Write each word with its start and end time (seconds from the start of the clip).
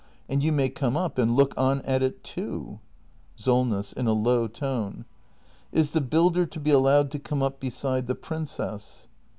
And 0.27 0.41
you 0.43 0.51
may 0.51 0.67
come 0.69 0.97
up 0.97 1.19
and 1.19 1.35
look 1.35 1.53
on 1.57 1.83
at 1.83 2.01
it, 2.01 2.23
too. 2.23 2.79
SOLNESS. 3.35 3.93
[In 3.93 4.07
a 4.07 4.13
low 4.13 4.47
tone.] 4.47 5.05
Is 5.71 5.91
the 5.91 6.01
builder 6.01 6.47
to 6.47 6.59
be 6.59 6.71
allowed 6.71 7.11
to 7.11 7.19
come 7.19 7.43
up 7.43 7.59
beside 7.59 8.07
the 8.07 8.15
princess 8.15 9.07